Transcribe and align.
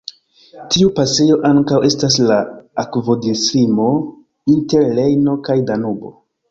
Tiu 0.75 0.87
pasejo 0.99 1.37
ankaŭ 1.49 1.77
estas 1.89 2.17
la 2.31 2.39
akvodislimo 2.85 3.87
inter 4.57 4.93
Rejno 5.01 5.41
kaj 5.51 5.63
Danubo. 5.73 6.19